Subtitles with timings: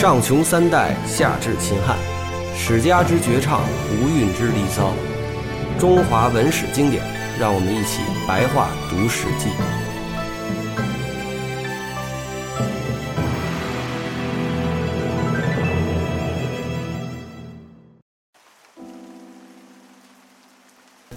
[0.00, 1.94] 上穷三代，下至秦汉，
[2.56, 3.60] 史家之绝唱，
[3.92, 4.94] 无韵之离骚，
[5.78, 7.04] 中华文史经典，
[7.38, 9.50] 让我们一起白话读《史记》。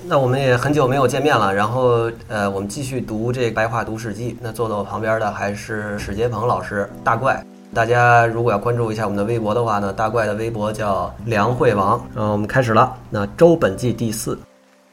[0.05, 4.33] 那我们也很久没有见面了，然后呃，我们继续读这《白话读史记》。
[4.41, 7.41] 那坐在我旁边的还是史杰鹏老师，大怪。
[7.73, 11.99] 大家如果要关注一下我们的微博的话呢，大怪的微博叫梁惠王。
[12.15, 12.95] 嗯，我们开始了。
[13.09, 14.37] 那周本纪第四，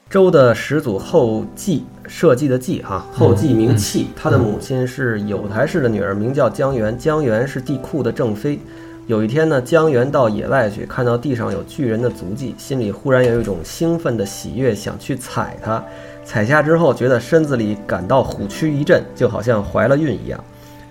[0.09, 6.97] 周的始祖后稷，社稷的稷哈，后稷名契，他的母亲是有台氏的女儿，名叫姜原。
[6.97, 8.59] 姜原是帝喾的正妃。
[9.07, 15.85] 有一天呢，姜原到野外去，看到地上有巨人的足迹，心里忽然有一种兴奋的喜悦，想去踩它。
[16.25, 20.43] 踩下之后，觉得身子里感到虎躯一震，就好像怀了孕一样。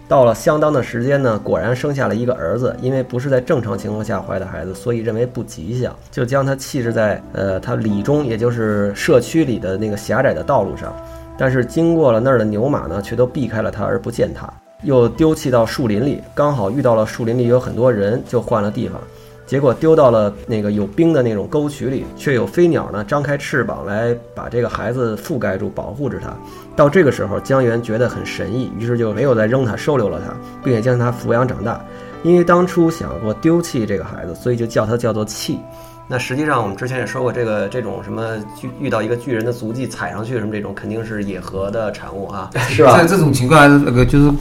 [0.09, 2.75] 到了相当的时间呢，果然生下了一个儿子。
[2.81, 10.91] 因为不是在正常情况下怀的孩子，所以认为不吉祥，就将他弃置在呃他里中，也就是社区里的那个狭窄的道路上。
[11.37, 14.51] 但是经过了那儿的牛马呢，却都避开了他而不见他。
[14.81, 18.99] 又丢弃到树林里，刚好遇到了树林里有很多人，就换了地方。
[19.49, 26.31] 结果丢到了那个有冰的那种沟渠里，却有飞鸟呢张开翅膀来把这个孩子覆盖住，保护着他。
[26.75, 30.31] 到这个时候，江源觉得很神异，于是就没有再扔他，收留了他，
[30.63, 31.83] 并且将他抚养长大。
[32.21, 35.57] 因为当初想过丢弃这个孩子，所以就叫他叫做弃。
[36.11, 42.97] 那实际上，我们之前也说过，这个这种什么巨遇到一个巨人的足迹踩上去什么这种，肯定是野合的产物啊， 是吧？
[42.97, 44.31] 在这种情况，还是那个就是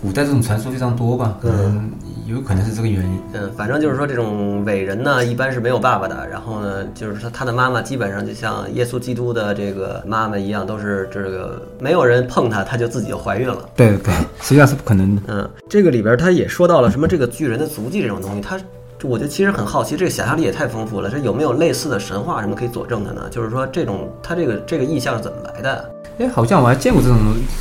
[0.00, 1.36] 古代这种传说非常多吧？
[1.38, 1.92] 可能
[2.26, 3.20] 有可能是这个原因。
[3.34, 6.26] 嗯，反正就是说，这种伟人呢，一般是没有爸爸的。
[6.30, 13.68] 然后呢，就是说他的妈妈基本上就像耶稣基督的这个妈妈一样，都是这个没有人碰他，他就自己就怀孕了。
[13.76, 15.22] 对对，实际上是不可能的。
[15.28, 18.58] 嗯，这个里边他也说到了什么这个巨人的足迹这种东西，他。
[19.04, 21.08] 我觉得其实很好奇，这个想象力也太丰富了。
[21.08, 23.22] 这有没有类似的神话什么可以佐证的呢？
[23.30, 25.90] 就是说，这种它这个这个意象是怎么来的？
[26.18, 27.16] 哎，好像我还见过这种，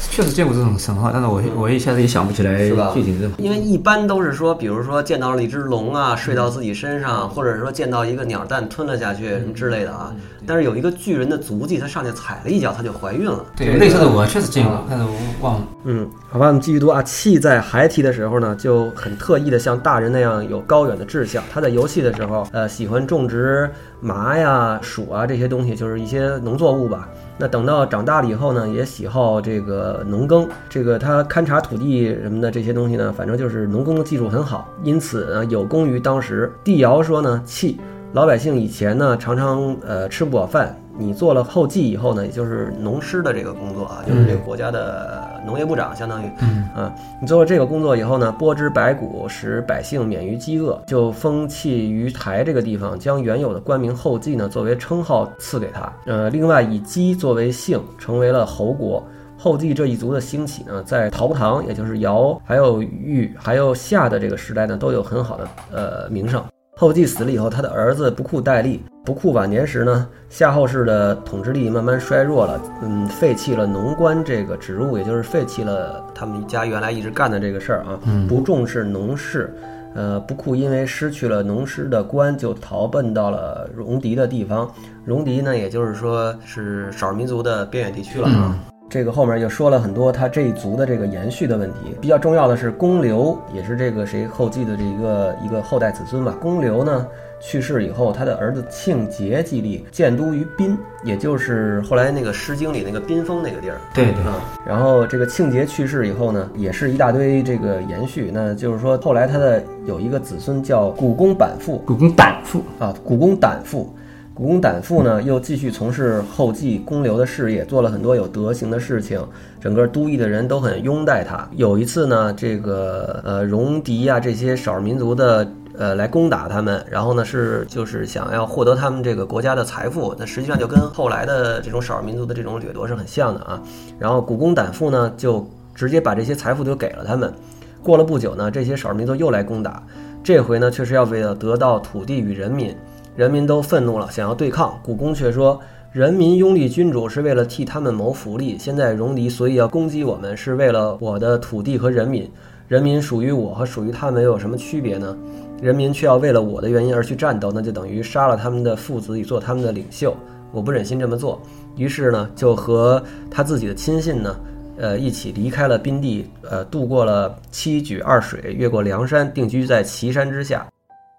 [0.10, 2.90] 确实见过这种神话，但是我我一下子也想不起来，是吧？
[2.92, 10.12] 具体的，因为一般都是说，比如说见到了一只龙啊，睡到自己身上，或者是说见到一个鸟蛋吞了下去什么之类的啊。
[10.48, 13.46] 但是有一个巨人的足迹，他上去踩了一脚，他就怀孕了。
[13.56, 15.12] 对，类似的我确实见过，但是我
[15.42, 15.68] 忘了。
[15.84, 17.04] 嗯，好吧，我们继续读啊。
[17.04, 27.10] 气在孩提的时候呢，就很特意的像大人那样有高远的志他在游戏的时候，呃，喜欢种植麻呀、黍啊这些东西，就是一些农作物吧。
[27.38, 36.52] 那等到长大了以后呢，也喜好这个农耕，这个他勘察土地什么的这些东西呢，反正就是农耕的技术很好，因此呢有功于当时。
[36.64, 37.80] 帝尧说呢，气
[38.14, 40.76] 老百姓以前呢常常呃吃不饱饭。
[40.98, 46.28] 你做了后继以后呢，也就是农师的这个工作啊，就是这个国家的农业部长，相当于，
[46.76, 55.92] 啊，你做了这个工作以后呢，拨之百谷，使百姓免于饥饿，就封弃于台这个地方，将原有的官名后继呢作为称号赐给他。
[56.06, 59.04] 呃，另外以姬作为姓，成为了侯国。
[59.40, 66.44] 后继这一族的兴起呢，在陶唐，也就是尧，还有禹，还有夏的这个时代呢，都有很好的呃名声。
[66.80, 68.84] 后继死了以后，他的儿子不库代立。
[69.04, 78.00] 不库晚年时呢，夏后氏的统治力慢慢衰弱了，嗯，废弃了农官这个职务，也就是废弃了他们家原来一直干的这个事儿啊，
[78.30, 79.52] 不重视农事。
[79.96, 84.72] 呃，不库因为失去了农师的官，就逃奔到了戎狄的地方。
[85.04, 88.56] 戎狄呢，也就是说是少数民族的边远地区了啊。
[88.90, 96.36] 这个后面就说了很多他这一族的这个延续的问题，比较重要的是公刘，也是这个谁后继的这一个一个后代子孙吧。
[96.40, 97.06] 公刘呢
[97.40, 103.78] 去世以后，他的儿子庆节继立，建都于滨，也就是后来那个《诗经》里那个滨封那个地儿。
[103.94, 104.24] 对对。
[104.66, 113.94] 然后这个庆节去世以后呢，也是一大堆这个延续，那就是说后来他的有一个子孙叫古公板父，古公胆父啊，古公胆父。
[114.38, 119.20] 古公胆父呢，又继续从事后继公刘的事业，做了很多有德行的事情，
[119.60, 121.50] 整个都邑的人都很拥戴他。
[121.56, 133.60] 有一次呢，这个呃戎狄啊这些少数民族的呃来攻打他们，然后呢是就是想要获得他们这个国家的财富，那实际上就跟后来的这种少数民族的这种掠夺是很像的啊。
[133.98, 137.34] 然后古公胆父呢就直接把这些财富就给了他们。
[137.82, 139.82] 过了不久呢，这些少数民族又来攻打，
[140.24, 142.76] 这回呢确实要为了得到土地与人民。
[143.18, 144.80] 人民都愤怒了，想要对抗。
[144.84, 145.60] 古公却说
[145.92, 148.56] ：“人民拥立君主是为了替他们谋福利。
[148.60, 152.30] 现在戎狄所以要攻击我们，是为了我的土地和人民。
[152.68, 155.18] 人民属于我和属于他们有什么区别呢？
[155.60, 160.16] 人民却要为了我的原因而去战斗，那就等于杀了他们的父子以做他们的领袖。
[160.52, 161.42] 我不忍心这么做，
[161.76, 164.40] 于是呢，就和他自己的亲信呢，
[164.78, 170.68] 呃，一起离开了宾地，呃，渡过了七举二水，越过梁山，定居在岐山之下。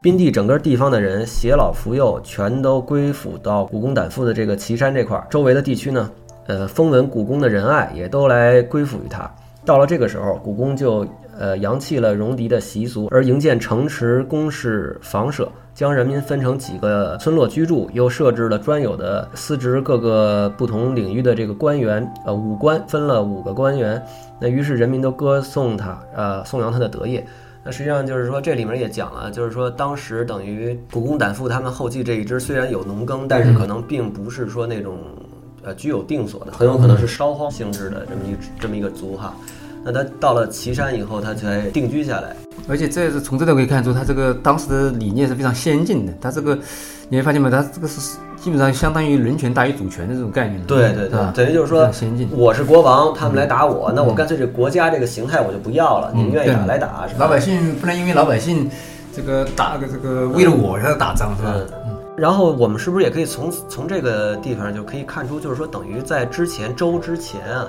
[0.00, 5.26] 宾地整个地方的人，携老扶幼，全都归附到古公胆父的这个岐山这块儿。
[5.28, 6.08] 周围的地区呢，
[6.46, 9.28] 呃，风闻古公的仁爱，也都来归附于他。
[9.64, 11.04] 到了这个时候，古公就
[11.36, 24.00] 呃扬弃了戎狄的习俗，而营建城池、宫室、房舍，将人民分成几个村落居住，又设置了专有的司职各个不同领域的这个官员，呃，武官分了五个官员。
[24.38, 27.26] 那于是人民都歌颂他，呃，颂扬他的德业。
[27.68, 34.96] 那实际上就是说，这里面也讲了，就是说当时等于古公胆父他们后继这一支虽然有农耕，但是可能并不是说那种
[35.62, 39.36] 呃居有定所的，很有可能是烧荒性质的这么一这么一个族哈。
[39.84, 42.34] 那他到了岐山以后，他才定居下来。
[42.68, 46.12] 而且这是从这里可以看出，他这个当时的理念是非常先进的。
[46.20, 46.56] 他这个
[47.08, 47.48] 你会发现吗？
[47.48, 50.62] 他这个是基本上相当于人权大于主权的这种概念。
[50.64, 51.90] 对对对，等于就是说，
[52.30, 57.08] 我是国王，他们来打我，那我干脆这国家这个形态我就不要了，你们愿意打来打？
[57.18, 58.70] 老百姓不能因为老百姓
[59.16, 61.54] 这个打个这个为了我而打仗，是吧？
[62.18, 67.68] 然后我们是不是也可以从从这个地方就可以看出，就是说等于在之前周之前啊，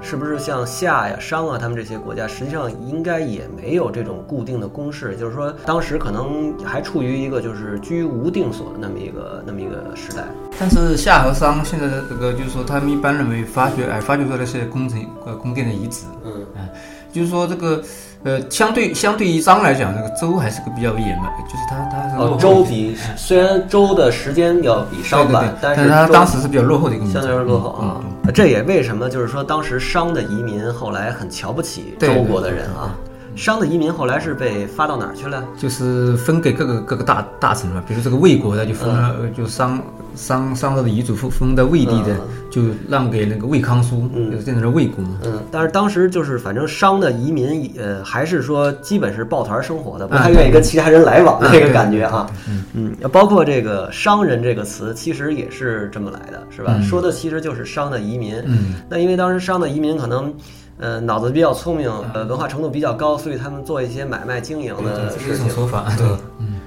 [0.00, 10.24] 是不是像夏呀、商啊他们这些国家，实际上应该也没有这种固定的公式，就是说当时可能还处于一个就是居无定所的那么一个那么一个时代。
[10.58, 16.66] 但是夏和商现在的这个就是说，他们一般认为发掘哎发掘出来的是宫城呃宫殿的遗址，嗯，哎，
[17.12, 17.82] 就是说这个。
[18.22, 28.00] 呃，相对相对于商来讲，这个周还是个比较野蛮，就是他他是哦，周比虽然周的时间要比商晚，但是他当时是比较落后的一个，相对而落后啊。
[28.34, 32.94] 这也为什么就是说当时商的移民后来很瞧不起周国的人啊。
[33.40, 35.42] 商的移民后来是被发到哪儿去了？
[35.56, 39.82] 就是分给各个各个大大臣了，比如这个魏国的就分了，就商
[40.14, 42.14] 商商朝的遗嘱分分在魏地的，
[42.50, 45.02] 就让给那个魏康叔，就是变成了魏国。
[45.24, 52.30] 嗯，但是当时就是反正商的移民，呃，还是说基本是抱团生活的，不太愿意跟其他人来往的这个感觉啊。
[52.46, 56.78] 嗯嗯，包括这个商人这个词，其实也是这么来的，是吧？
[56.82, 58.34] 说的其实就是商的移民。
[58.44, 60.30] 嗯，那因为当时商的移民可能。
[60.80, 65.48] 呃，脑子比较聪明，呃，文化程度比较高，所以他们做一些买卖经营的事情。
[65.50, 66.06] 说法，对，
[66.38, 66.58] 嗯。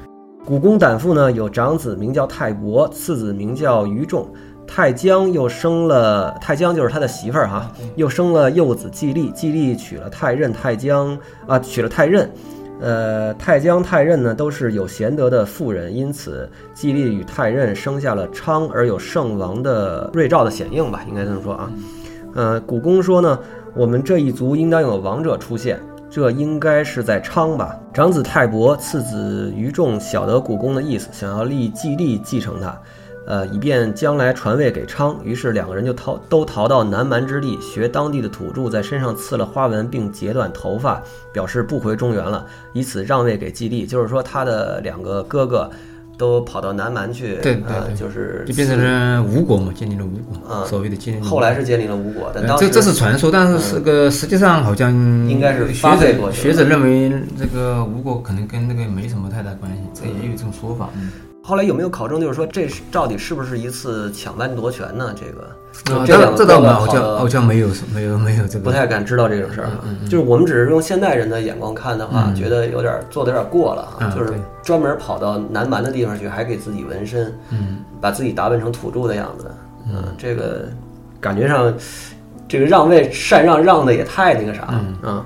[0.45, 4.27] 古公胆父呢，有长子名叫泰伯，次子名叫于仲。
[4.67, 11.17] 泰姜又生了泰姜，就是他的媳妇儿哈，又生了幼子季历，季历娶了泰任，泰姜
[11.47, 12.29] 啊娶了泰任。
[12.81, 21.71] 呃，太姜、泰任呢，都是有贤德的妇人，因此季历与泰任生下了昌而有圣王的瑞兆的显应吧，应该这么说啊。
[22.35, 23.39] 呃，古公说呢。
[23.75, 27.75] 我们这一族应当有王者出现，这应该是在昌吧？
[27.91, 32.79] 长子太伯，次子于仲，晓得古公的意思，想要立季历继承他，
[33.25, 35.19] 呃，以便将来传位给昌。
[35.23, 43.87] 于是两个人就逃，都逃到南蛮之地，学当地的土著，在身上刺了花纹，并截断头发，表示不回中原了，以此让位给季历。
[43.87, 45.67] 就是说，他的两个哥哥。
[46.17, 51.19] 都跑到南蛮去，对对，就是就变成了吴国嘛，建立了吴国，啊，所谓的建立。
[51.21, 54.93] 后来是建立了吴国，但这这是传说，但是是个实际上好像
[55.27, 60.89] 应该是学者学者认为这个吴国可能跟那个没什么太大关系，这也有这种说法。
[61.45, 65.13] 后来有没有考证，就是说这到底是不是一次抢班夺权呢？
[65.13, 69.67] 这个，这这倒好像好像没有没有没有这个，不太敢知道这种事儿。
[70.05, 74.09] 就是我们只是用现代人的眼光看的话，觉得有点做的有点过了啊。
[74.15, 79.51] 就是专门跑到南蛮的地方去，还给自己纹身，嗯，把自己打扮成土著的样子，
[79.93, 80.69] 嗯，这个
[81.19, 81.73] 感觉上，
[82.47, 85.25] 这个让位禅让让的也太那个啥了啊。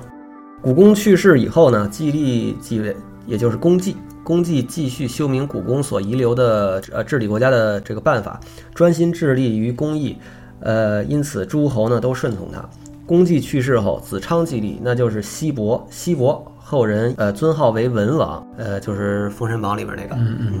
[0.60, 3.96] 古公去世以后呢，季历继位，也就是公季。
[4.28, 8.38] 公季继续修明古公所遗留的呃治理国家的这个办法，
[8.74, 10.14] 专心致力于公益，
[10.60, 12.62] 呃，因此诸侯呢都顺从他。
[13.06, 15.82] 公季去世后，子昌继立，那就是西伯。
[15.88, 20.14] 西伯后人呃尊号为文王，呃，就是《封神榜》里边那个。
[20.16, 20.60] 嗯嗯。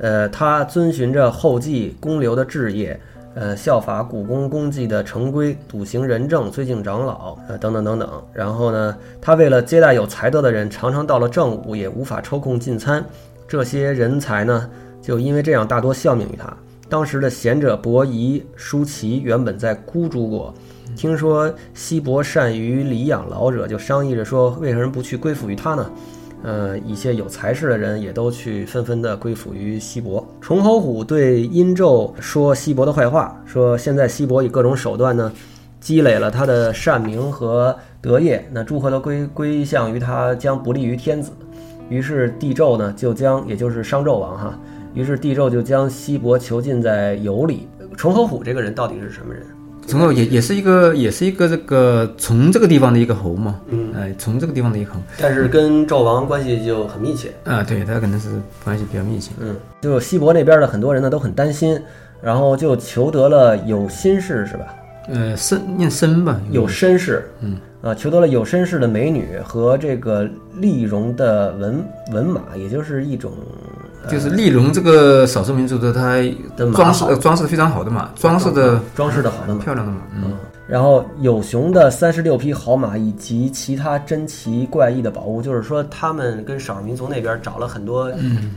[0.00, 3.00] 呃，他遵循着后继公刘的志业。
[3.34, 8.10] 呃，效法古公公祭的成规，笃行仁政，尊敬长老，呃，等等等等。
[8.32, 13.04] 然后呢，他为了接待有才德的人，常常到了正午也无法抽空进餐。
[13.46, 14.68] 这些人才呢，
[15.00, 16.52] 就因为这样大多效命于他。
[16.88, 20.52] 当时的贤者伯夷、叔齐原本在孤竹国，
[20.96, 25.90] 听说西伯善于礼养老者，就商议着说，为什么不去归附于他呢？
[26.42, 30.26] 呃，一些有才识的人也都去纷纷的归附于西伯。
[30.40, 35.32] 崇侯虎对殷纣说西伯的坏话，说现在西伯以各种手段呢，
[35.80, 41.32] 积累了他的善名和德业，那诸侯都归归向于他，将不利于天子。
[41.88, 44.58] 于是帝纣呢，就将也就是商纣王哈，
[44.94, 47.66] 于是帝纣就将西伯囚禁在羑里。
[47.96, 49.44] 崇侯虎这个人到底是什么人？
[49.88, 57.32] 陈后也也是一个也是一个这个从这个地方的一个侯嘛，嗯，哎，从这个地方的一个侯，但是跟赵王关系就很密切。
[57.44, 58.28] 啊，对他可能是
[58.62, 59.32] 关系比较密切。
[59.40, 61.80] 嗯，就西伯那边的很多人呢都很担心，
[62.20, 64.66] 然后就求得了有心事是吧？
[65.08, 73.32] 呃，身念身吧，有身世，嗯，啊，求得了有身世的美女和这个丽容的文文马，也就是一种
[74.08, 76.16] 就是丽龙这个少数民族的，它
[76.56, 79.62] 的马装饰装饰的非常好的马，装饰的装饰的好的马。
[79.62, 80.32] 漂亮的马，嗯，
[80.66, 88.12] 然后有熊的三十六匹好马以及其他珍奇怪异的宝物，就是说他们跟少数民族那边找了很多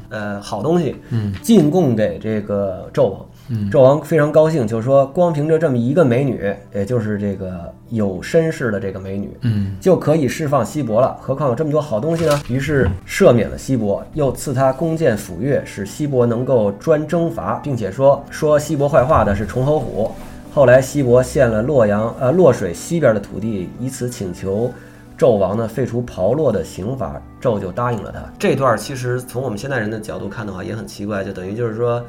[0.10, 3.25] 呃好东西，嗯，进贡给这个纣王。
[3.53, 11.17] 嗯纣王非常高兴，就是说光凭着这么一个美女，也就是这个有身世的这个美女，嗯，就可以释放西伯了。
[11.20, 12.41] 何况有这么多好东西呢？
[12.48, 20.12] 于是赦免了西伯，又赐他弓箭斧钺，使西伯能够专征伐，并且说说西伯坏话的是崇侯虎。
[20.53, 24.72] 后来西伯献了洛阳呃洛水西边的土地，以此请求
[25.17, 28.20] 纣王呢废除炮烙的刑罚，纣就答应了他。
[28.39, 32.03] 这段其实从我们现代人的角度看的话，也很奇怪，就等于就是说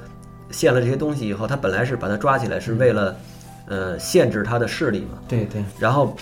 [0.52, 3.16] 献了这些东西以后，他本来是把他抓起来是为了
[3.66, 6.14] 呃限制他的势力嘛，对对，然后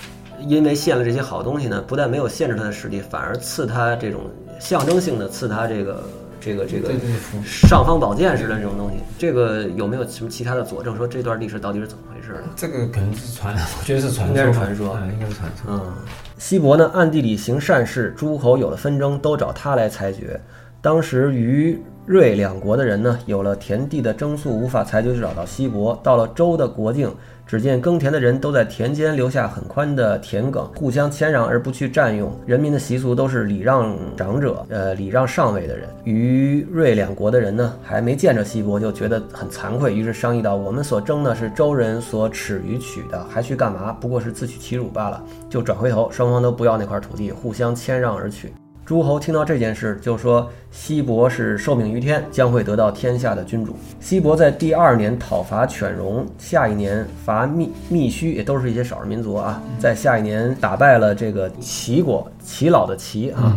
[0.47, 4.23] 因为献了这些好东西呢，不但没有限制他的势力，反而赐他这种
[4.59, 6.03] 象征性的赐他这个
[6.41, 7.11] 这个这个对对
[7.45, 8.97] 尚方宝剑似的这种东西。
[9.19, 12.49] 这个有没有什么其他的佐证说这段历史到底是怎么回事呢？
[12.57, 15.73] 这个可能是传，我觉得是传说，应该是传说啊，应该是传说。
[15.75, 15.93] 嗯，
[16.39, 20.41] 西伯呢暗地里行善事，诸侯有了纷争都找他来裁决。
[20.83, 25.99] 当时于瑞两国的人呢，有了田地的征诉，无法裁决，就找到西伯。
[26.03, 27.15] 到了周的国境，
[27.47, 32.33] 只见耕田的人都在田间留下很宽的田埂，互相谦让而不去占用。
[32.47, 35.87] 人民的习俗都是礼让长者，呃，礼让上位的人。
[36.05, 43.93] 于瑞两国的人呢，还没见着西伯，就觉得很惭愧，于是商议到：我们所争的是周人所耻于取的，还去干嘛？
[43.93, 45.23] 不过是自取其辱罢了。
[45.49, 48.53] 就转回头，双方都不要那块土地，互相谦让而去。
[48.91, 53.77] 诸侯听到这件事，就说西伯是受命于天，将会得到天下的君主。
[54.01, 59.63] 西伯在第二年讨伐犬戎，下一年伐密密须，也都是一些少数民族啊。
[59.79, 63.57] 在下一年打败了这个齐国，齐老的齐啊，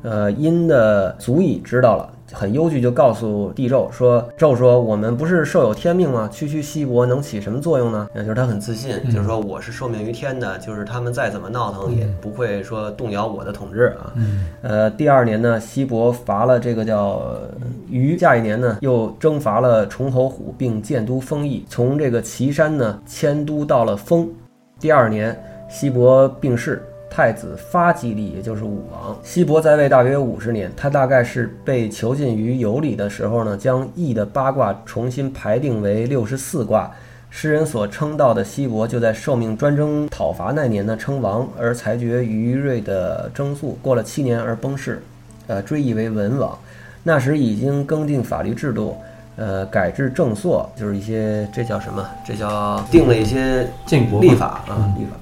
[0.00, 2.08] 呃，殷的足以知道了。
[2.32, 6.28] 很忧惧，就告诉帝纣说：“纣说，我们不是受有天命吗？
[6.32, 14.12] 区区西伯能起什么作用呢？”那就是他很自信，就是说我是受命于天的，就是他们再怎么闹腾也不会说动摇我的统治啊。
[14.62, 17.22] 呃，第二年呢，西伯伐了这个叫
[17.88, 24.28] 虞，下一年呢又征伐了崇侯虎，并建都丰邑，从这个岐山呢迁都到了丰。
[24.78, 26.82] 第二年，西伯病逝。
[27.10, 29.18] 太子发基利，也就是武王。
[29.22, 36.90] 西伯在位大约五十年，他大概是被囚禁于有里的时候呢，将易的八卦重新排定为六十四卦。
[37.32, 43.78] 诗人所称道的西伯，就在受命专征讨伐那年呢称王，而裁决于瑞的征诉。
[43.80, 45.00] 过了七年而崩逝，
[45.46, 46.58] 呃，追谥为文王。
[47.04, 48.96] 那时已经更定法律制度，
[49.36, 52.04] 呃，改制正朔，就是一些这叫什么？
[52.26, 55.12] 这叫定了一些建国嘛立法啊，立法。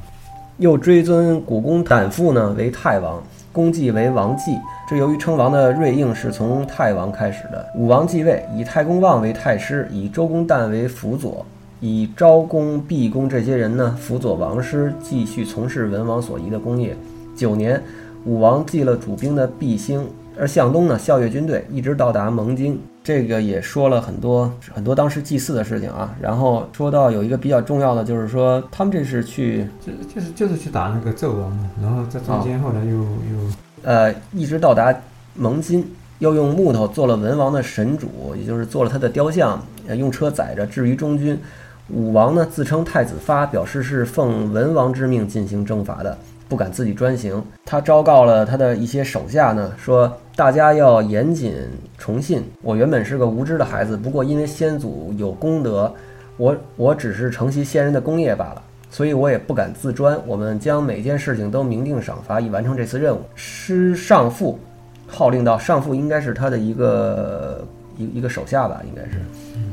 [0.58, 3.22] 又追尊古公胆父呢为太王，
[3.52, 4.58] 公继为王继。
[4.88, 7.64] 这由于称王的瑞应是从太王开始的。
[7.76, 11.46] 武王继位，以太公望为太师，以周公旦为辅佐，
[11.78, 16.96] 以昭公、毕公这些人呢辅佐王师，继续从事文王所遗的功业。
[17.36, 17.80] 九年，
[18.24, 20.04] 武王继了主兵的毕兴，
[20.36, 22.80] 而向东呢校阅军队，一直到达蒙津。
[23.08, 26.14] 这个也说了很多很多当时祭祀的事情啊。
[26.20, 33.50] 然后说到有一个比较重要的，就是说他们这是去就就是就是去打那个纣王嘛，然后在中间后来又又
[33.82, 34.94] 呃，一直到达
[35.34, 41.40] 蒙金，又用木头做了文王的神主，也就是做了他的雕像，呃，用车载着置于中军。
[41.88, 47.42] 武王呢自称太子发，表示是奉文王之命进行征伐的，不敢自己专行。
[47.64, 51.54] 他昭告了他的一些手下呢，说大家要严谨
[51.98, 52.42] 崇信。
[52.62, 55.92] 我原本是个无知的孩子，不过因为先祖有功德，
[56.36, 58.62] 我我只是承袭先人的功业罢了。
[58.90, 60.18] 所以我也不敢自专。
[60.26, 63.20] 我们将每件事情都明定赏罚，以完成这次任务。
[63.34, 64.58] 师上父
[65.06, 67.62] 号令道：“上父应该是他的一个
[67.98, 69.20] 一一个手下吧，应该是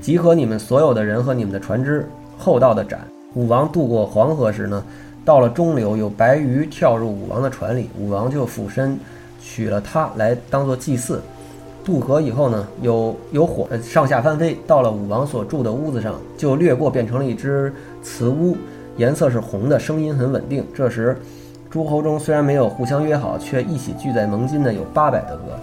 [0.02, 2.06] 集合你们所有的人和你们的船只，
[2.38, 3.00] 厚道的斩。”
[3.36, 4.84] 武王渡过黄河时呢，
[5.26, 8.98] 到了中流，有白鱼跳入武王的船里，武王就俯身
[9.42, 11.20] 取了它来当做祭祀。
[11.84, 18.56] 渡河以后呢，有有火上下翻飞，到了武王所住的屋子上，就掠过，变成了一只雌乌。
[18.98, 20.64] 颜色是红的，声音很稳定。
[20.74, 21.18] 这时，
[21.70, 25.60] 诸侯中虽然没有互相约好，却一起聚在盟津的有八百多个。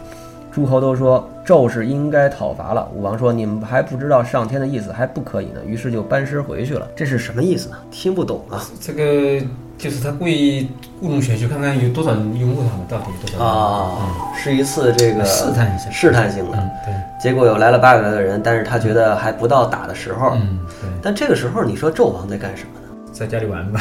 [0.54, 2.87] 诸侯都说纣是应该讨伐了。
[2.94, 6.87] 武王说：“你们还不知道上天的意思，还不可以呢。”于是就班师回去了。
[6.94, 7.76] 这是什么意思呢？
[7.90, 8.62] 听不懂啊。
[8.80, 9.44] 这个
[9.78, 10.68] 就是他故意
[11.00, 14.35] 故弄玄虚，看看有多少人拥护他们，到底有多少人啊？
[14.37, 16.59] 是一次这个试探一下，试探性的。
[16.85, 16.94] 对。
[17.18, 20.32] 结果有来了八百来个人，但是他觉得还不到打的时候。
[20.35, 20.90] 嗯，对。
[21.02, 23.11] 但这个时候，你说纣王在干什么呢？
[23.11, 23.80] 在家里玩吧。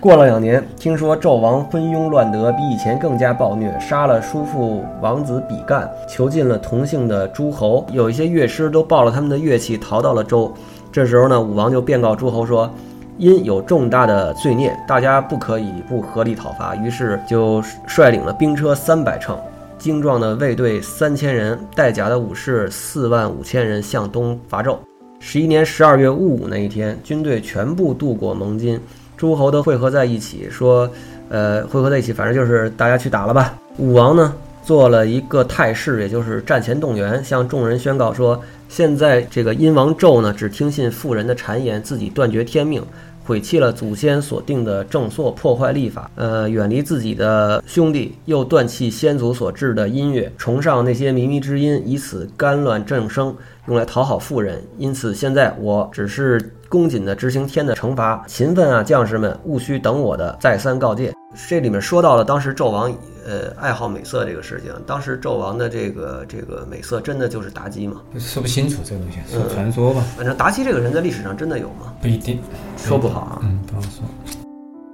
[0.00, 10.52] 过了两年，听说纣王昏庸乱德，比以前更加暴虐，杀了叔父王子比干，囚禁了同姓的诸侯，有一些乐师都抱了他们的乐器逃到了周。
[10.90, 12.68] 这时候呢，武王就便告诸侯说，
[13.16, 16.74] 因有重大的罪孽，大家不可以不合力讨伐。
[16.76, 19.38] 于是就率领了兵车三百乘，
[19.78, 24.76] 精壮的卫队三千人，带甲的武士四万五千人向东伐纣。
[25.20, 28.80] 十一年十二月戊午那一天，军队全部渡过蒙津。
[29.22, 30.90] 诸侯都汇合在一起，说，
[31.28, 33.56] 呃，汇合在一起，反正就是大家去打了吧。
[33.76, 42.82] 武王呢，做了一个态势，也就是战前动员，向众人宣告说，现在这个殷王纣呢，只听信妇人的谗言，自己断绝天命，
[43.24, 53.32] 毁弃了祖先所定的正朔，破坏历法，呃，远离自己的兄弟，又断弃先祖所制的音乐，崇尚那些靡靡之音，以此干乱政声，
[53.68, 54.60] 用来讨好妇人。
[54.78, 56.50] 因此，现在我只是。
[56.72, 61.12] 恭谨的执行天的惩罚，勤奋啊，将士们，务须等我的再三告诫。
[61.46, 62.90] 这里面说到了当时纣王，
[63.26, 64.72] 呃，爱好美色这个事情。
[64.86, 68.00] 当时纣王的这个这个美色，真的就是妲己吗？
[68.18, 70.02] 说不清楚这个东西，说传说吧。
[70.16, 71.92] 反正妲己这个人在历史上真的有吗？
[72.00, 72.40] 不一定，
[72.78, 73.40] 说不好啊。
[73.42, 74.41] 嗯，不好说。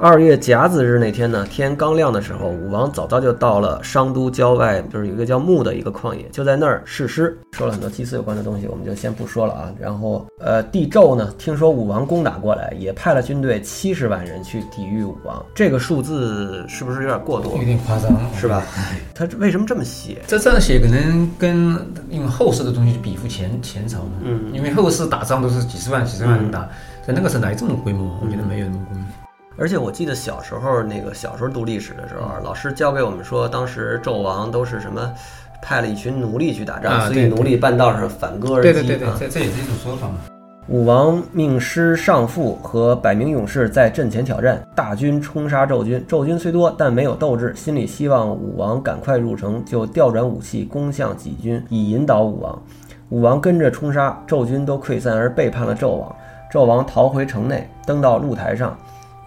[0.01, 9.73] 二月甲子日那天呢，天刚亮的时候，武王早早就到了商都郊外，就是有一个叫牧的一个旷野，就在那儿誓师，说了很多祭祀有关的东西，我们就先不说了啊。
[9.77, 15.45] 然后，呃，帝纣呢，听说武王攻打过来，也派了军队七十万人去抵御武王。
[15.53, 17.57] 这个数字是不是有点过多？
[17.57, 18.63] 有点夸张，是吧？
[19.17, 20.23] 他为什么这么写？
[20.29, 21.77] 这这样写可能跟
[22.11, 24.13] 用后世的东西比附前前朝嘛。
[24.23, 26.69] 嗯，因为后世打仗都是几十万、几十万人打，
[27.05, 28.17] 在那个时候哪有这么规模？
[28.23, 29.05] 我觉得没有那么规模。
[29.59, 35.13] 而且我记得小时候那个小时候读历史的时候，老师教给我们说，当时纣王都是什么，
[35.61, 38.73] 派了一群奴隶去打仗，所以奴隶半道上反戈而击。
[38.73, 40.15] 对对对对，这这也是一种说法嘛。
[40.69, 46.05] 武王命师上父和百名勇士在阵前挑战，大军冲杀纣军。
[46.09, 52.63] 纣军虽多，但没有斗志，心里希望武王赶快入城，就调转武器攻向己军，以引导武王。
[53.09, 56.15] 武王跟着冲杀，纣军都溃散而背叛了纣王。
[56.53, 58.79] 纣王逃回城内，登到露台上。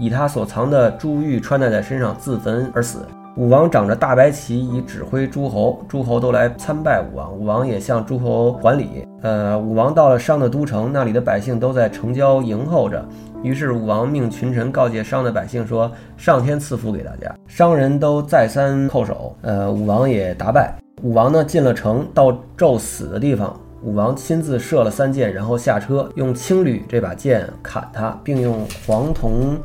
[0.02, 3.06] 以他所藏的珠玉穿戴在身上，自焚而死。
[3.38, 9.08] 武王长着大白旗，以指挥诸侯，诸侯都来参拜武王，武王也向诸侯还礼。
[9.22, 13.06] 呃，武王到了商的都城，那里的百姓都在城郊迎候着。
[13.44, 19.36] 于是武王命群臣告诫商的百姓说：“上天赐福给大家。”商人都再三叩首。
[19.44, 20.74] 呃，武王也答拜。
[21.04, 29.58] 武王呢，进了城，到纣死的地方，武王亲自射了三箭，然后下车，用青旅这把剑砍他，并用黄铜。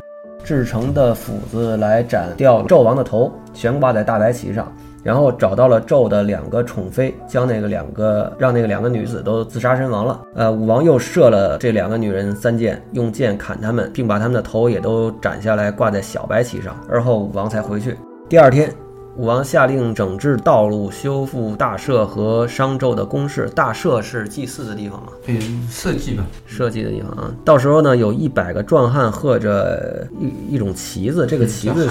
[0.46, 10.20] 制成的斧子来斩掉纣王的头，悬挂在大白旗上，然后找到了纣的两个宠妃，将那个两个让那个两个女子都自杀身亡了。
[10.37, 16.76] 呃，武王又射了这两个女人三箭，用剑砍他们，并把他们的头也都斩下来挂在小白旗上。
[16.88, 17.96] 而后武王才回去。
[18.28, 18.86] 第二天。
[19.18, 23.48] 武王下令整治道路，修复大社和商纣的宫室。
[23.55, 25.12] 大社是祭祀的地方吗？
[25.24, 27.35] 对，社稷吧，社稷的地方啊。
[27.42, 31.88] 到时候呢，有一百个壮汉喝着一一种旗子，这个旗子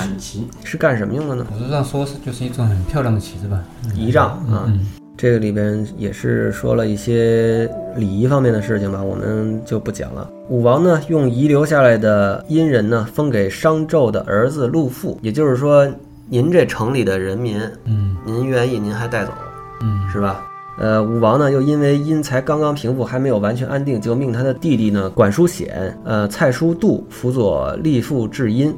[0.63, 1.47] 是干什么用的呢？
[1.51, 3.59] 古书上说是就是一种很漂亮的旗子吧，
[3.95, 4.71] 仪仗啊。
[5.17, 10.29] 这个里边也是说了一些礼仪方面的事情吧，我们就不讲了。
[10.49, 15.89] 武王呢，用遗留下来的殷人呢，封给商纣的儿子陆父，也就是说。
[16.27, 19.31] 您这城里的人民，嗯，您愿意，您还带走，
[19.81, 20.43] 嗯，是吧？
[20.79, 28.75] 呃，武王呢，又因为因才刚刚平复，还没有完全安定，就命他的弟弟呢，管叔显，呃，蔡叔度辅佐立父治殷，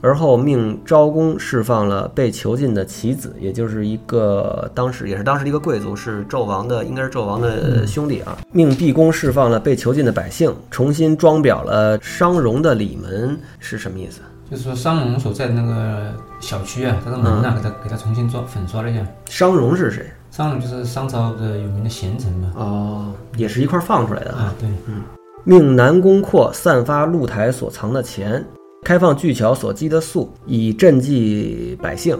[0.00, 8.38] 而后命昭公释放了被囚禁的其子，也就是一个当时也是当时的一个贵族，是纣王的，应该是纣王的兄弟啊。
[8.52, 14.20] 命毕公释放了被囚禁的百姓，重新装裱了商容的里门，是什么意思？
[14.54, 19.04] 就是说，商容所在的那个小区啊，他的门呐，给他给他重新刷粉刷了一下。
[19.26, 20.06] 商容是谁？
[20.30, 22.52] 商容就是商朝的有名的贤臣嘛。
[22.54, 24.54] 哦，也是一块放出来的啊。
[24.60, 25.02] 对，嗯。
[25.42, 28.44] 命南宫括散发露台所藏的钱，
[28.84, 32.16] 开放巨桥所积的粟，以赈济百姓。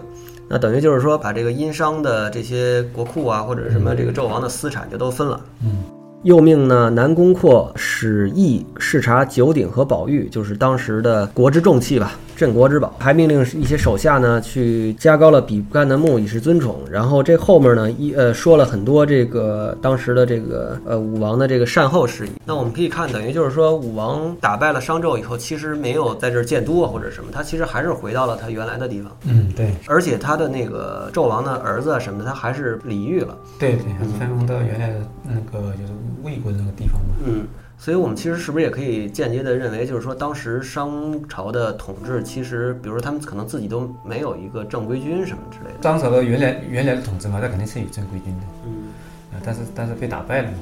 [0.48, 5.40] 那等于就是说，把这个殷商的这些国库啊，或者什么这个纣王的私产就都分了。
[5.62, 5.84] 嗯。
[6.24, 12.18] 又命呢南宫阔使役视察九鼎和宝玉，就是当时的国之重器吧。
[12.34, 16.76] 镇国之宝，还命令一些手下呢去加高了比干的墓以示尊崇。
[16.90, 22.30] 然后这后面呢一呃说了很多这个当时的这个呃武王的这个善后事宜。
[22.44, 29.16] 那我们可以看，等于就是说武王打败了商纣以后，其实没有在这儿建都啊或者什么，他其实还是回到了他原来的地方。
[29.28, 29.72] 嗯，对。
[29.86, 33.38] 而且他的那个纣王的儿子啊什么的，他还是礼遇了。
[33.60, 33.84] 对对，
[34.18, 37.16] 分封到原来的那个就是魏国那个地方嘛。
[37.26, 37.46] 嗯。
[37.76, 45.82] 所以，我们其实是不是也可以间接的认为，就是说，当时商朝的统治，其实，比如说，他们可能自己都没有一个正规军什么之类的。
[45.82, 50.56] 商朝的原来原来的统治嘛，那肯定是有正规军的，嗯，但是但是被打败了嘛。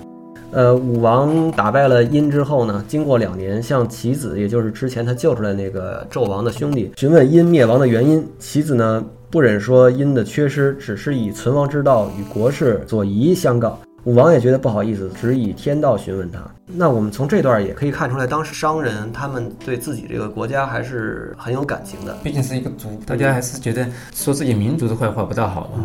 [0.52, 8.26] 呃，武王打败了殷之后呢，经过两年，向其子，也就是之前他救出来那个纣王的兄弟，询问殷灭亡的原因。
[8.38, 13.78] 其子呢，不忍说殷的缺失，只是以存亡之道与国事所宜相告。
[14.04, 16.40] 武王也觉得不好意思，只以天道询问他。
[16.66, 22.16] 那我们从这段也可以看出来，当时商人他们对自己这个国家还是很有感情的。
[22.22, 25.84] 毕竟是一个族，大家还是觉得说自己民族的坏话不大好嘛。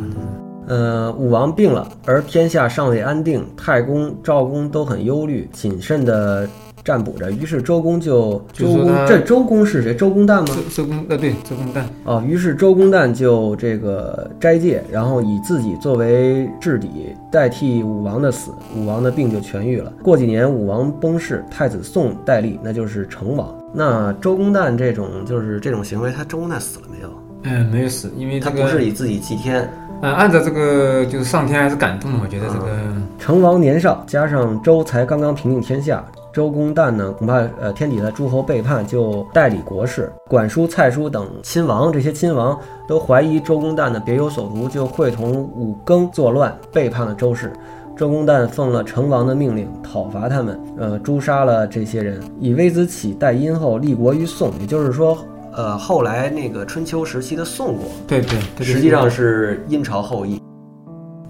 [0.68, 6.50] 呃，武王病了，而天下尚未安定，太公、赵公都很忧虑，谨慎的。
[6.88, 9.94] 占卜着，于是周公就周公这周公是谁？
[9.94, 10.56] 周公旦吗？
[10.74, 12.24] 周公呃对，周公旦哦。
[12.26, 19.92] 于是周公旦就这个斋戒，然后以自己作为质底，代替武王的死，武王的病就痊愈了。
[20.02, 23.54] 过几年武王崩逝，太子宋代立，那就是成王。
[23.74, 27.10] 那周公旦这种就是这种行为，他周公旦死了没有？
[27.44, 29.70] 嗯，没有死，因为他不是以自己祭天。
[30.02, 32.78] 嗯，按照这个就是上天还是感动，我觉得这个
[33.20, 36.06] 成王年少，加上周才刚刚平定天下。
[36.34, 40.12] 周公旦呢，恐怕呃天底下诸侯背叛，就代理国事。
[40.28, 47.52] 管叔、蔡叔等亲王，这些亲王都怀疑周公旦呢别有所图，就会同武庚作乱，背叛了周氏。
[47.96, 54.52] 周公旦奉了成王的命令，讨伐他们，呃，诛杀了这些人，以微子启代殷后，立国于宋。
[54.60, 55.18] 也就是说，
[55.54, 60.40] 呃，后来那个春秋时期的宋国，对对，实际上是殷朝后裔。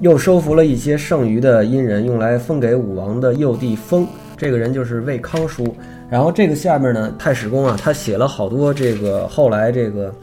[0.02, 4.06] 又收服了一些剩余的殷人，用来封给武王的幼弟封。
[4.38, 5.76] 这个人就是魏康叔，
[6.10, 10.14] 然后这个下面呢，太史公啊，他写了好多这个后来这个，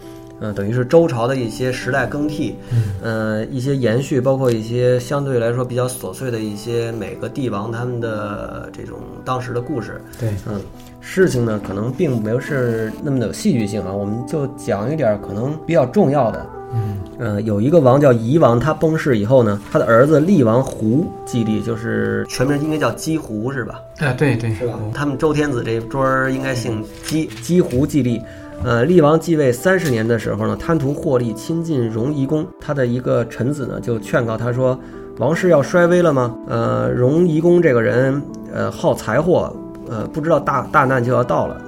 [0.40, 2.55] 嗯，等于是周朝的一些时代更替，
[3.03, 10.00] 嗯，一些延续，包括一些相对来说比较琐碎的一些每个帝王他们的这种当时的故事。
[10.18, 10.61] 对，嗯，
[11.00, 16.46] 事情呢可能并没有是那么的有戏剧性啊，我们就讲一点可能比较重要的。
[16.74, 23.80] 嗯，呃，有一个王叫夷王，他崩逝以后呢，他的儿子厉王胡继立，就是全名应该叫姬胡是吧？
[24.00, 24.74] 啊，对对，是吧？
[24.92, 28.20] 他们周天子这桌儿应该姓姬，姬胡继立。
[28.62, 32.46] 呃，厉王继位三十年的时候呢，贪图获利，亲近荣夷公。
[32.60, 34.78] 他的一个臣子呢，就劝告他说
[35.18, 36.34] ：“王室要衰微了吗？
[36.48, 39.54] 呃，荣夷公这个人，呃，好财货，
[39.88, 41.60] 呃，不知道大大难就要到了。”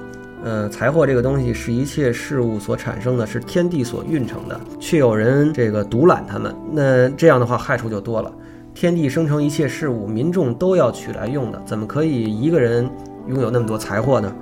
[0.47, 8.31] 呃，财货这个东西是一切事物所产生的，是天地所运成的，却有人这个独揽他们，那这样的话害处就多了。
[8.73, 12.89] 天地生成一切事物，民众都要取来用的，怎么可以一个人
[13.27, 14.33] 拥有那么多财货呢？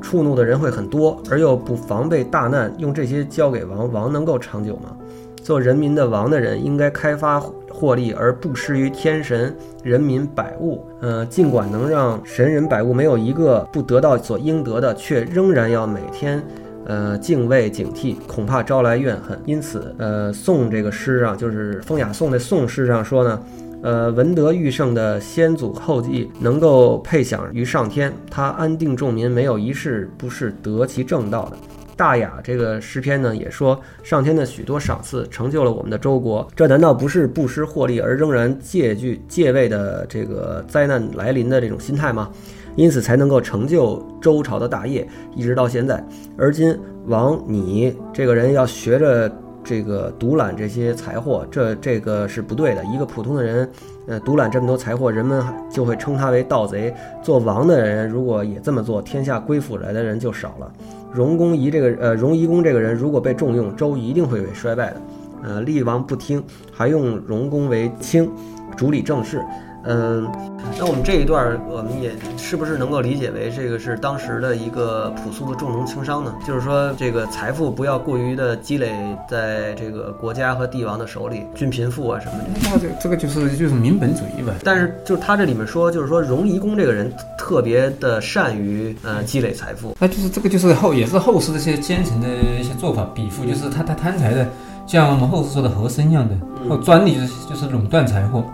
[0.00, 4.96] 触怒的人会很多，而又不防备大难，用这些交给王，王能够长久吗？
[5.44, 7.40] 做人民的王的人，应该开发。
[7.72, 10.84] 获利而不失于天神、人民、百物。
[11.00, 16.42] 呃，尽管能让神人百物没有一个不得到所应得的，却仍然要每天，
[16.84, 19.36] 呃，敬畏警惕，恐怕招来怨恨。
[19.46, 23.42] 因此，呃，宋这个诗啊，就是《风雅颂》的宋诗上说呢，
[23.82, 31.56] 呃，文德育圣的先祖后继能够配享于上天，他安定众民，没有一事不是得其正道的。
[32.02, 42.28] 大雅这个诗篇呢，也说上天的许多赏赐成就了我们的周国，这难道不是不失获利而仍然借据借位的这个灾难来临的这种心态吗？
[42.74, 46.04] 因此才能够成就周朝的大业，一直到现在。
[46.36, 49.30] 而今王你这个人要学着
[49.62, 52.84] 这个独揽这些财货，这这个是不对的。
[52.86, 53.70] 一个普通的人，
[54.08, 56.92] 呃，独揽这么多财货，人们就会称他为盗贼。
[57.22, 60.72] 做王的人如果也这么做，天下归附来的人就少了。
[61.12, 65.00] 荣公仪这个呃，荣夷公这个人如果被重用，周一定会被衰败的。
[65.42, 68.30] 呃，厉王不听，还用荣公为卿，
[68.76, 69.42] 主理政事。
[69.84, 70.30] 嗯，
[70.78, 76.32] 那我们这一段，我们也是不是能够理解为这个是当时的一个朴素的重农轻商呢？
[76.46, 78.92] 就是说，这个财富不要过于的积累
[79.28, 82.44] 在这个国家和帝王的手里，均贫富啊什么的。
[82.62, 84.54] 那这这个就是就是民本主义吧。
[84.62, 89.96] 但是就他这里面说，就是说荣夷公这个人特别的善于呃积累财富。
[89.98, 92.28] 那就是这个就是后也是后世这些奸臣的
[92.60, 94.46] 一些做法，比附就是他他贪财的，
[94.86, 96.36] 像我们后世说的和珅一样的，
[96.68, 98.44] 后专利就是就是垄断财货。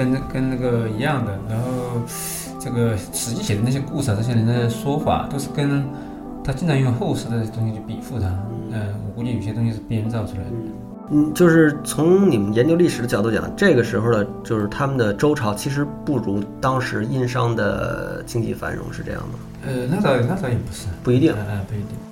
[0.00, 2.00] 跟跟那个一样的，然后
[2.58, 5.84] 这个史记写的那些故事啊，这些人的说法都是跟
[6.42, 8.26] 他经常用后世的东西去比附他。
[8.70, 10.50] 嗯，我估计有些东西是编造出来的。
[11.10, 19.34] 嗯，就是从你们研究历史的角度讲，这个时候的，就是他们的周朝其实不如当时殷商的经济繁荣，是这样吗？
[19.66, 22.09] 呃，那倒那倒也不是，不一定，嗯，不一定。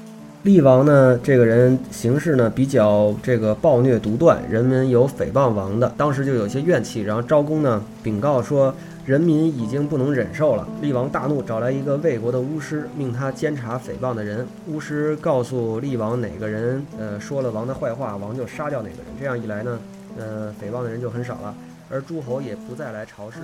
[0.48, 7.02] 厉王呢，这个人行事呢比较这个暴虐独断，人们有诽谤王的，当时就有些怨气。
[7.02, 8.74] 然后昭公呢禀告说。
[9.04, 14.46] 人民已经不能忍受了，厉王大怒，找来一个魏国的巫师，命他监察诽谤的人。
[14.66, 19.06] 巫师告诉厉王哪个人，呃，说了王的坏话，王就杀掉哪个人。
[19.18, 19.78] 这样一来呢，
[20.18, 21.54] 呃，诽谤的人就很少了，
[21.88, 23.38] 而诸侯也不再来朝事。